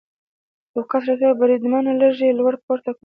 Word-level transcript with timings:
یو 0.73 0.83
کس 0.89 1.03
راته 1.07 1.25
وویل: 1.27 1.39
بریدمنه، 1.39 1.91
لږ 2.01 2.15
یې 2.25 2.37
لوړ 2.39 2.53
پورته 2.65 2.89
کوه. 2.93 2.99